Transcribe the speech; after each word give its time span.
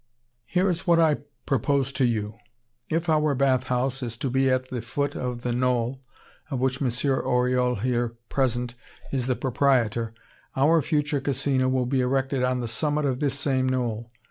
"Here 0.47 0.67
is 0.67 0.87
what 0.87 0.99
I 0.99 1.17
propose 1.45 1.93
to 1.93 2.05
you: 2.05 2.33
If 2.89 3.07
our 3.07 3.35
bathhouse 3.35 4.01
is 4.01 4.17
to 4.17 4.31
be 4.31 4.49
at 4.49 4.69
the 4.69 4.81
foot 4.81 5.15
of 5.15 5.43
the 5.43 5.51
knoll, 5.51 6.01
of 6.49 6.59
which 6.59 6.81
M. 6.81 6.87
Oriol, 6.87 7.81
here 7.81 8.15
present, 8.27 8.73
is 9.11 9.27
the 9.27 9.35
proprietor, 9.35 10.15
our 10.55 10.81
future 10.81 11.21
Casino 11.21 11.69
will 11.69 11.85
be 11.85 12.01
erected 12.01 12.41
on 12.43 12.61
the 12.61 12.67
summit 12.67 13.05
of 13.05 13.19
this 13.19 13.37
same 13.37 13.69
knoll. 13.69 14.09